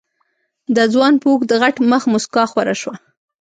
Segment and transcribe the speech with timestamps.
[0.75, 2.95] د ځوان په اوږد غټ مخ موسکا خوره شوه.